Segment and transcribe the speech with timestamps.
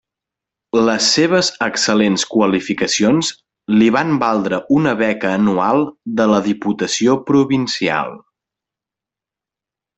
[0.85, 3.29] Les seves excel·lents qualificacions
[3.75, 5.87] li van valdre una beca anual
[6.23, 8.19] de la Diputació Provincial.